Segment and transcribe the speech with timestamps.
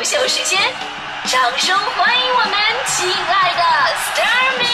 [0.00, 0.58] 爆笑时间，
[1.26, 2.52] 掌声欢迎我们
[2.86, 3.60] 亲爱的
[3.98, 4.64] s t a r m y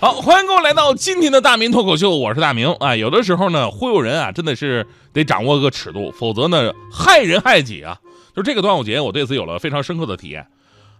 [0.00, 2.96] 好，欢迎各位来到今天的大明脱口秀，我是大明啊。
[2.96, 7.98] 有的时候呢，忽悠人啊，真的是得掌握个尺度，否则呢，害人害己啊。
[8.34, 10.46] 就这个端午节，我对此有了非常深刻的体验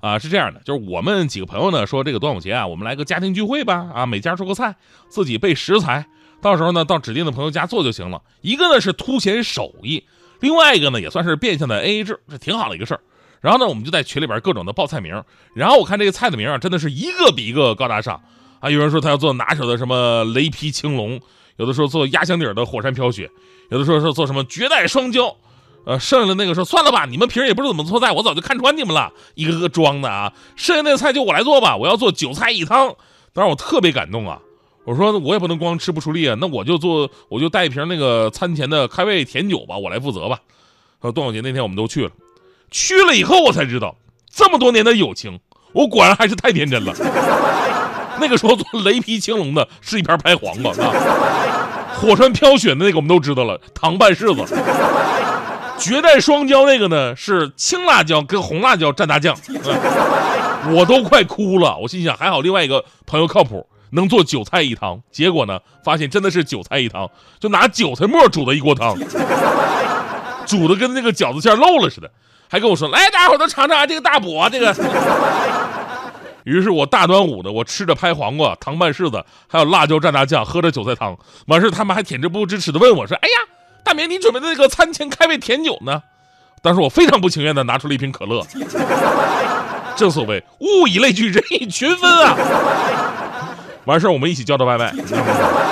[0.00, 0.18] 啊。
[0.18, 4.74] 是这样的，就是我们几个朋友呢说，这个端午节啊，我们来个家庭聚会吧啊，每家做个菜，
[5.08, 6.04] 自己备食材，
[6.40, 8.22] 到时候呢到指定的朋友家做就行了。
[8.40, 10.04] 一个呢是凸显手艺，
[10.40, 13.00] 另外一个呢也算是变相的 AA 制，这挺好的一个事儿。
[13.40, 15.22] 然后呢，我们就在群里边各种的报菜名，
[15.54, 18.20] 然后我看这个菜的名啊，真的是一个比一个高大上。
[18.58, 21.20] 啊，有人说他要做拿手的什么雷劈青龙，
[21.56, 23.30] 有的说做压箱底儿的火山飘雪，
[23.70, 25.36] 有的说是做什么绝代双骄，
[25.84, 32.96] 呃，剩下的那个说算了吧，你们平时也不知道怎么做菜，我早就看穿你们了，一个个装的啊，剩下那个菜就我来做吧，我要做韭菜一汤。
[33.34, 34.40] 当时我特别感动啊，
[34.86, 40.38] 我说我也不能光吃不出力啊，那我就做，我就带一瓶那个餐前的开胃甜酒吧，我来负责吧。
[41.02, 42.10] 说，端午节那天我们都去了，
[42.70, 43.96] 去了以后我才知道，
[44.32, 45.40] 这么多年的友情，
[45.72, 46.94] 我果然还是太天真了。
[48.20, 54.56] 那个时候做雷劈青龙的是一盘拍黄瓜啊，火山飘雪的那个我们都知道了，糖拌柿子，
[55.78, 59.36] 绝代双骄那个呢是青辣椒跟红辣椒蘸大酱，
[60.72, 61.76] 我都快哭了。
[61.78, 65.00] 我心想还好另外一个朋友靠谱，能做韭菜一汤。
[65.10, 68.96] 结果呢，发现真的是韭菜一汤，就拿韭菜末煮的一锅汤，
[70.46, 72.10] 煮的跟那个饺子馅漏了似的，
[72.48, 74.74] 还跟我说来，大家伙都尝尝这个大补啊，这个。
[76.44, 81.18] 于是我大端午的，我吃着拍黄瓜、糖拌柿子，还有辣椒蘸大酱，喝着韭菜汤。
[81.48, 83.34] 完事他们还恬不知耻的问我说：“哎呀，
[83.82, 86.00] 大明，你准备的那个餐前开胃甜酒呢？”
[86.62, 88.46] 当时我非常不情愿的拿出了一瓶可乐。
[89.96, 92.36] 正所谓物以类聚，人以群分啊。
[93.86, 94.92] 完事我们一起叫的外卖。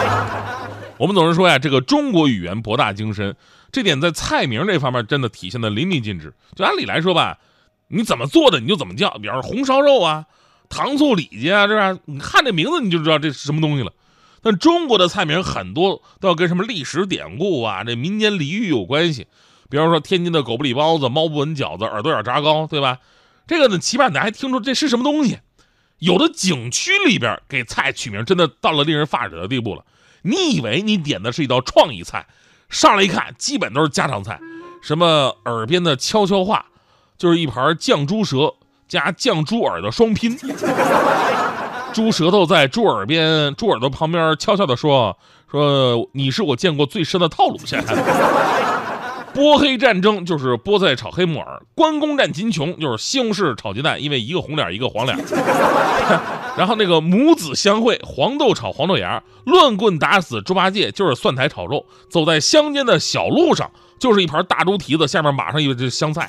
[0.98, 3.34] 我们总是说呀，这个中国语言博大精深，
[3.72, 6.34] 这点在菜名这方面真的体现的淋漓尽致。
[6.54, 7.38] 就按理来说吧，
[7.88, 10.26] 你怎么做的你就怎么叫，比方说红烧肉啊。
[10.68, 11.98] 糖醋里脊啊，是吧？
[12.04, 13.92] 你看这名字你就知道这是什么东西了。
[14.40, 19.26] 但中国的菜名很多都要跟什么历史典故啊、这民间俚语有关系。
[19.68, 22.98] 比方说天津的狗不理包子、猫不闻饺子、耳朵眼炸糕，对吧？
[23.48, 25.38] 这个呢，起码你还听出这是什么东西。
[26.00, 29.84] 有的景区里边给菜取名，真的到了令人发指的地步了。
[30.22, 32.26] 你以为你点的是一道创意菜，
[32.68, 34.40] 上来一看，基本都是家常菜。
[34.82, 36.66] 什么耳边的悄悄话，
[37.16, 38.54] 就是一盘酱猪舌。
[38.88, 40.36] 加酱猪耳的双拼，
[41.92, 45.16] 猪舌头在猪耳边，猪耳朵旁边悄悄地说
[45.48, 47.80] ：“说你是我见过最深的套路线。”
[49.32, 55.16] 波黑战争就是菠菜炒黑木耳，关公战秦琼就是西红柿炒鸡蛋，因为一个红脸一个黄脸。
[56.58, 66.28] 然后那个母子相会，黄豆炒黄豆芽，乱棍打死猪八戒就是蒜苔炒肉，走在乡间的小路上就是一盘大猪蹄子，下面码上一个香菜。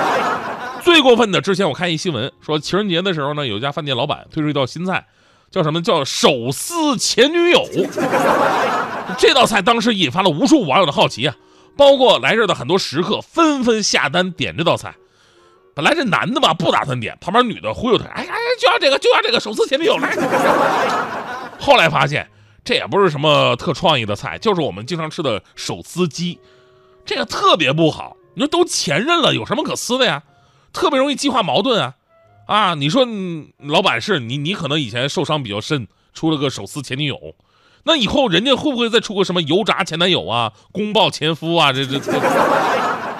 [0.82, 5.06] 最过分的，之前我看一新闻说，情人节的时候呢，有一家饭店老板推出一道新菜，
[5.50, 7.64] 叫什么叫手撕前女友。
[9.16, 11.34] 这道菜当时引发了无数网友的好奇啊，
[11.76, 14.94] 包括来这儿的很多食客纷纷下单点这道菜。
[15.74, 20.16] 本来这男的吧不打算点，旁边女的忽悠他，哎呀，就要这个，就要这个手撕前女友来。
[21.60, 22.26] 后来发现
[22.64, 26.40] 这也不是什么特创意的菜，就是我们经常吃的手撕鸡，
[27.04, 28.16] 这个特别不好。
[28.34, 30.22] 你说都前任了，有什么可撕的呀？
[30.72, 31.94] 特别容易激化矛盾啊，
[32.46, 32.74] 啊！
[32.74, 33.06] 你说
[33.58, 37.34] 老板是你，你可能以前受伤比较深，出了个手撕前女友，
[37.86, 41.72] 那以后人家会不会再出个什么油炸前男友啊、公报前夫啊？
[41.72, 41.98] 这这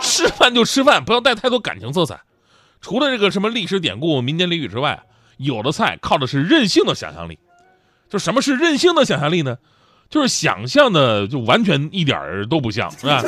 [0.00, 2.20] 吃饭就吃饭，不要带太多感情色彩。
[2.80, 5.04] 除了这个什么历史典故、民间俚语之外，
[5.36, 7.38] 有的菜靠的是任性的想象力。
[8.10, 9.58] 就什么是任性的想象力呢？
[10.10, 13.22] 就是想象的就完全一点儿都不像，是吧？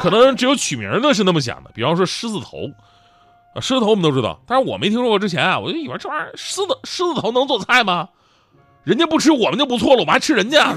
[0.00, 2.70] 可能只有取名的是那么想的，比方说狮子头。
[3.60, 8.08] 狮子头我们都知道，但是我没听说过之前啊，我就以为这玩意儿狮子狮子头能做菜吗？
[8.86, 10.72] 人家不吃我们就不错了，我们还吃人家。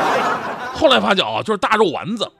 [0.72, 2.32] 后来发觉啊，就是大肉丸子。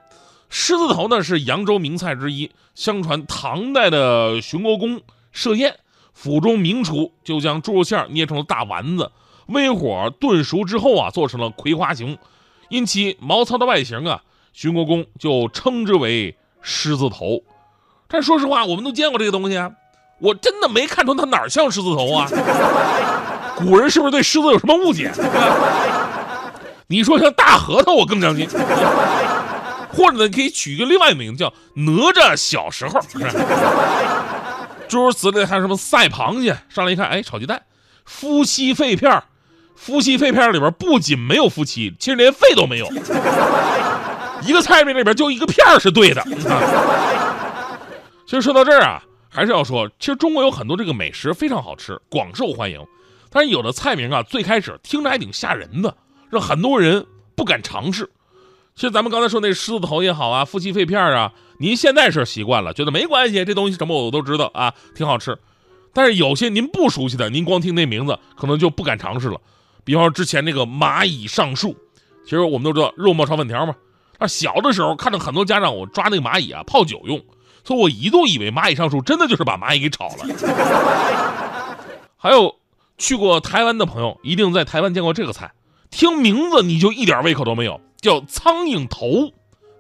[0.49, 5.77] 狮子头呢是扬州名菜之一，相传唐代的巡国公设宴，
[6.15, 9.11] 府中名厨就将猪肉馅捏成了大丸子，
[9.49, 12.17] 微火炖熟之后啊，做成了葵花形，
[12.71, 14.23] 因其毛糙的外形啊，
[14.55, 17.43] 巡国公就称之为狮子头。
[18.09, 19.71] 但说实话，我们都见过这个东西啊，
[20.21, 22.27] 我真的没看出它哪儿像狮子头啊。
[23.57, 25.13] 古人是不是对狮子有什么误解？
[26.87, 28.49] 你说像大核桃，我更相信。
[29.95, 32.99] 或者呢，可以取一个另外一名字，叫哪吒小时候。
[34.89, 36.57] 诸如此类，还有什么赛螃蟹？
[36.69, 37.63] 上来一看，哎，炒鸡蛋，
[38.05, 39.23] 夫妻肺片，
[39.75, 42.87] 夫妻肺片里边不仅没有夫妻，其实连肺都没有。
[44.43, 46.23] 一个菜名里边就一个片儿是对的。
[48.27, 52.79] 其实说到这儿啊，还是要说，其实中国有很多这个美食非常好吃，广受欢迎。
[53.33, 55.97] 但是有的菜名啊，最开始听着还挺吓人的，
[56.31, 58.11] 让很多人不敢尝试。
[58.75, 65.37] 其实咱们刚才说那狮子头也好啊，夫妻肺片啊，您现在是习惯了，觉得没关系，这东西什么我都知道啊，挺好吃。
[65.95, 69.41] 但是有些您不熟悉的，您光听那名字可能就不敢尝试了。
[69.85, 71.77] 比方说之前那个蚂蚁上树，
[72.25, 73.75] 其实我们都知道肉末炒粉条嘛。
[74.19, 77.21] 那小的时候看到很多家长我抓那个蚂蚁啊泡酒用，
[77.65, 80.25] 所以我一度以为蚂蚁上树真的就是把蚂蚁给炒了。
[82.17, 82.55] 还有
[83.03, 85.51] 去过台湾的朋友，一定在台湾见过这个菜，
[85.91, 89.33] 听名字你就一点胃口都没有，叫苍蝇头。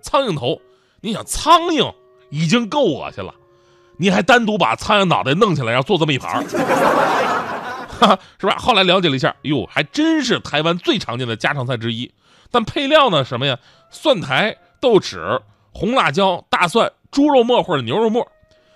[0.02, 0.60] 苍蝇头，
[1.02, 1.94] 你想苍蝇
[2.30, 3.32] 已经够恶心了，
[3.96, 6.42] 你还单独把苍蝇脑袋弄起来，然后做这么一盘儿，
[8.40, 8.56] 是吧？
[8.58, 12.12] 后来了解了一下，哟，还真是台湾最常见的家常菜之一。
[12.50, 13.56] 但配料呢，什么呀？
[13.88, 15.40] 蒜苔、豆豉、
[15.70, 18.26] 红辣椒、大蒜、猪肉末或者牛肉末，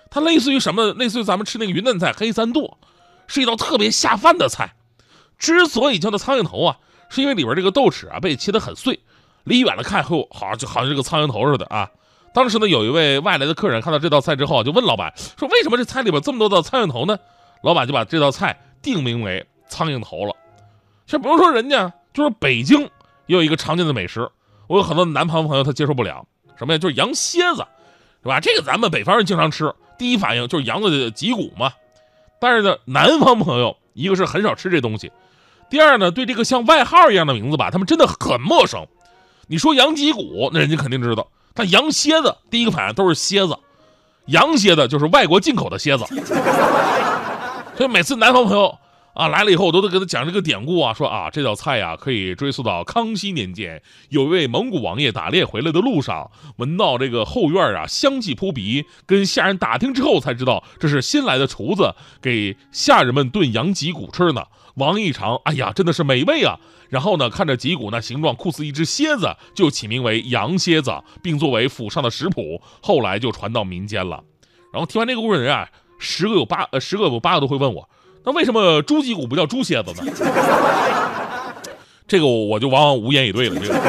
[0.09, 0.93] 它类似于什么？
[0.93, 2.77] 类似于咱们吃那个云南菜黑三剁，
[3.27, 4.73] 是一道特别下饭的菜。
[5.37, 6.77] 之所以叫它苍蝇头啊，
[7.09, 8.99] 是因为里边这个豆豉啊被切得很碎，
[9.43, 11.89] 离远了看后好像就好像这个苍蝇头似的啊。
[12.33, 17.17] 当时呢，有一位外来的客人看到这道菜之后，就问老板说：“为什么这菜里边这么多道苍蝇头呢？”
[17.63, 20.35] 老板就把这道菜定名为苍蝇头了。
[21.07, 22.81] 像比如说人家就是北京
[23.25, 24.29] 也有一个常见的美食，
[24.67, 26.25] 我有很多南方朋友他接受不了，
[26.57, 26.77] 什么呀？
[26.77, 27.65] 就是羊蝎子，
[28.21, 28.39] 是吧？
[28.39, 31.71] 这个咱们北方人经常吃，第一反应就是羊的脊骨嘛。
[32.39, 35.11] 但是呢，南方朋友一个是很少吃这东西，
[35.69, 38.85] 第二呢，对这个像外号一样的名字吧，他们真的很陌生。
[39.47, 43.57] 你说羊脊骨，那人家肯定知道，但羊蝎子第一个反应都是蝎子，
[44.25, 46.05] 羊蝎子就是外国进口的蝎子。
[47.77, 48.77] 所以每次南方朋友
[49.17, 64.43] 啊来了以后，我都得给他讲这个典故啊，说啊这道菜呀、可以追溯到康熙年间，有一位蒙古王爷打猎回来的路上，闻到这个后院啊香气扑鼻，跟下人打听之后才知道这是新来的厨子给下人们炖羊脊骨吃呢。
[64.75, 66.59] 王一尝，哎呀，真的是美味啊！
[66.89, 70.91] 然后呢，看着脊骨那形状酷似一只蝎子，就起名为羊蝎子，
[71.23, 74.23] 并作为府上的食谱，后来就传到民间了。
[74.71, 75.67] 然后听完这个故事的人啊，
[75.97, 77.89] 十个有八呃十个有八个都会问我，
[78.27, 80.11] 那为什么猪脊骨不叫猪蝎子呢？
[82.05, 83.55] 这个我就往往无言以对了。
[83.57, 83.79] 这个，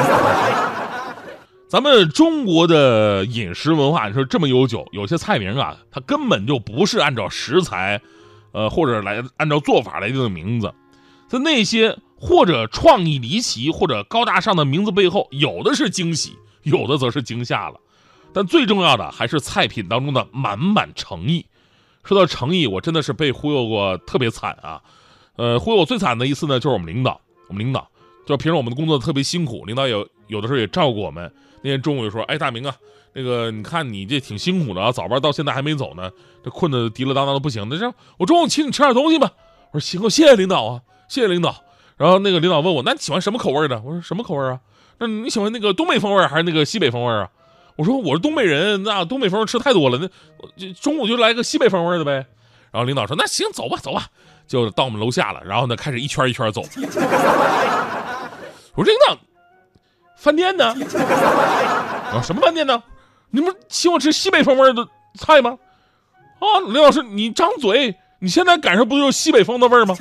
[1.67, 7.99] 咱们中国的饮食文化，你说这么悠久，有些菜名啊，它根本就不是按照食材，
[8.53, 10.73] 呃，或者来按照做法来定的名字。
[11.27, 17.75] 在那些或者创意离奇或者高大上的名字背后，有的是惊喜，有的则是惊吓了。
[18.31, 21.45] 但最重要的还是菜品当中的满满诚意。
[22.09, 24.81] 说到诚意，我真的是被忽悠过特别惨啊！
[25.35, 27.87] 呃，忽悠我最惨的一次呢，就是我们领导，我们领导
[28.25, 31.31] 就平时我们的工作特别辛苦，领导有有的时候也照顾我们。
[31.61, 32.75] 那天中午就说：“哎，大明啊，
[33.13, 36.09] 那个你看你这挺辛苦的啊，早班到现在还没走呢，
[36.43, 37.67] 这困得滴了当当的不行。
[37.69, 39.31] 那这样我中午请你吃点东西吧。”
[39.69, 41.57] 我说：“行，谢谢领导啊，谢谢领导。”
[41.95, 44.59] 然后那个领导问我：“那你喜欢什么口味的？”我说：“什么口味啊？
[44.97, 47.29] 那你喜欢那个东北风味还是那个西北风味啊？”
[47.79, 50.09] 我说：“我是东北人，那东北风吃太多了，那
[50.73, 52.25] 中午就来个西北风味的呗。”
[52.71, 54.07] 然后领导说：“那行，走吧，走吧。”
[54.45, 56.61] 就到我们楼下了，然后呢开始一圈一圈走。
[58.75, 59.17] 我说：“领导，
[60.17, 60.75] 饭店呢？
[62.11, 62.83] 啊，什么饭店呢？
[63.29, 64.85] 你们请我吃西北风味的
[65.17, 65.57] 菜吗？
[66.39, 69.95] 啊，林老师，你张嘴，你现在赶上不就是西北风的味儿吗？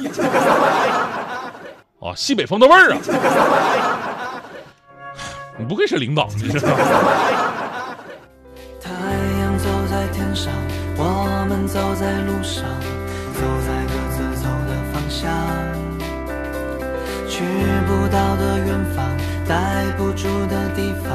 [2.01, 2.99] 啊， 西北风的味儿啊！
[5.57, 7.48] 你不愧是领导，你知道吗？
[11.49, 12.63] 们走在路上，
[13.33, 15.33] 走在各自走的方向。
[17.27, 17.43] 去
[17.87, 19.07] 不到的远方，
[19.47, 21.11] 待不住的地方，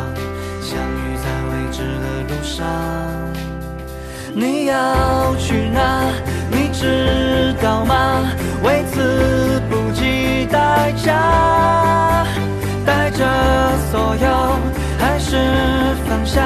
[0.60, 2.66] 相遇在未知的路上。
[4.34, 6.10] 你要去哪？
[6.50, 8.24] 你知道吗？
[8.64, 12.26] 为此不计代价，
[12.84, 13.24] 带着
[13.92, 14.58] 所有，
[14.98, 15.38] 还是
[16.08, 16.42] 放下，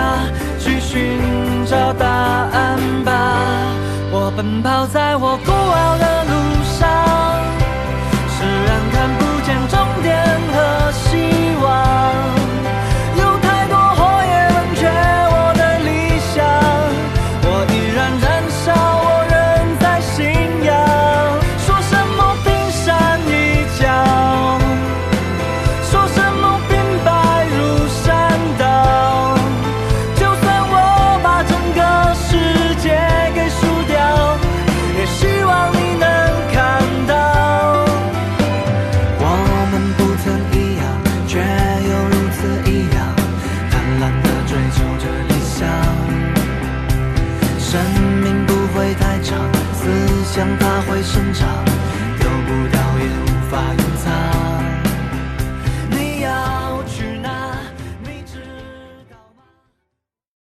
[0.60, 3.17] 去寻找答案吧。
[4.38, 6.07] 奔跑在我孤傲的
[51.28, 51.67] 成长，